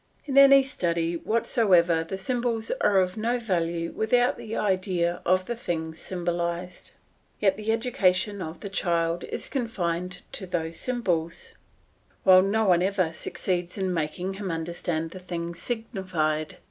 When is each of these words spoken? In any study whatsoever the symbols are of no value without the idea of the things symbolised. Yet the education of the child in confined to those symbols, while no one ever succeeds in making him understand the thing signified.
In 0.25 0.35
any 0.35 0.63
study 0.63 1.15
whatsoever 1.15 2.03
the 2.03 2.17
symbols 2.17 2.71
are 2.81 2.97
of 2.97 3.17
no 3.17 3.37
value 3.37 3.91
without 3.91 4.35
the 4.35 4.55
idea 4.57 5.21
of 5.27 5.45
the 5.45 5.55
things 5.55 5.99
symbolised. 5.99 6.89
Yet 7.39 7.55
the 7.55 7.71
education 7.71 8.41
of 8.41 8.61
the 8.61 8.69
child 8.69 9.23
in 9.23 9.37
confined 9.41 10.23
to 10.31 10.47
those 10.47 10.77
symbols, 10.77 11.53
while 12.23 12.41
no 12.41 12.65
one 12.65 12.81
ever 12.81 13.13
succeeds 13.13 13.77
in 13.77 13.93
making 13.93 14.33
him 14.33 14.49
understand 14.49 15.11
the 15.11 15.19
thing 15.19 15.53
signified. 15.53 16.57